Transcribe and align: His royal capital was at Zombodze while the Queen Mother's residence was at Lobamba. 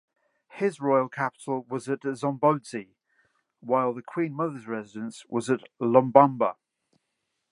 His 0.53 0.79
royal 0.81 1.09
capital 1.09 1.63
was 1.69 1.87
at 1.87 2.01
Zombodze 2.01 2.95
while 3.59 3.93
the 3.93 4.01
Queen 4.01 4.33
Mother's 4.33 4.65
residence 4.65 5.23
was 5.29 5.47
at 5.51 5.61
Lobamba. 5.79 6.55